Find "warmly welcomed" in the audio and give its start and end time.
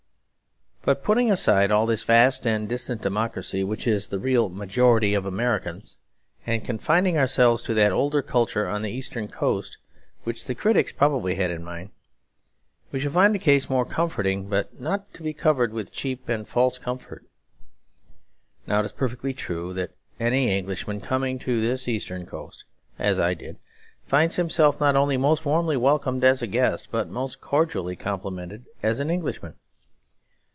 25.45-26.23